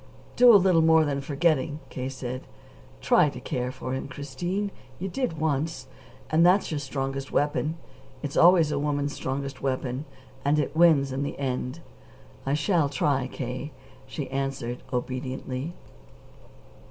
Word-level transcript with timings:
"Do 0.35 0.51
a 0.51 0.57
little 0.57 0.81
more 0.81 1.05
than 1.05 1.21
forgetting," 1.21 1.79
K. 1.91 2.09
said. 2.09 2.47
"Try 3.01 3.29
to 3.29 3.39
care 3.39 3.71
for 3.71 3.93
him, 3.93 4.07
Christine. 4.07 4.71
You 4.97 5.07
did 5.07 5.37
once. 5.37 5.85
And 6.31 6.43
that's 6.43 6.71
your 6.71 6.79
strongest 6.79 7.31
weapon. 7.31 7.77
It's 8.23 8.35
always 8.35 8.71
a 8.71 8.79
woman's 8.79 9.13
strongest 9.13 9.61
weapon. 9.61 10.05
And 10.43 10.57
it 10.57 10.75
wins 10.75 11.11
in 11.11 11.21
the 11.21 11.37
end." 11.37 11.81
"I 12.47 12.55
shall 12.55 12.89
try, 12.89 13.27
K.," 13.31 13.73
she 14.07 14.27
answered 14.31 14.81
obediently. 14.91 15.75